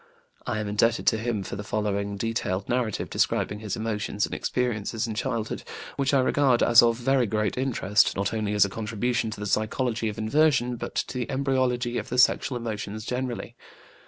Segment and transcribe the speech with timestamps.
[0.47, 5.05] I am indebted to him for the following detailed narrative, describing his emotions and experiences
[5.05, 5.61] in childhood,
[5.95, 9.45] which I regard as of very great interest, not only as a contribution to the
[9.45, 13.55] psychology of inversion, but to the embryology of the sexual emotions generally.